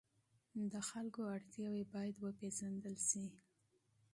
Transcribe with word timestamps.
د 0.71 0.73
خلکو 0.89 1.21
اړتیاوې 1.35 1.83
باید 1.93 2.15
وپېژندل 2.25 2.95
سي. 3.09 3.25